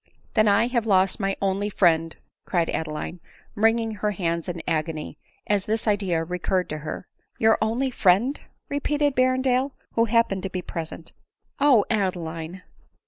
[0.33, 2.15] "Then I have lost my only friend!"
[2.47, 3.19] cried Adeline,
[3.53, 7.03] 4 wringing her hands in agony, as this idea recurred to hen
[7.37, 11.13] "Your only friend?" repeated Berrendale, who happen * ed to be present,
[11.59, 12.63] "O Adeline!"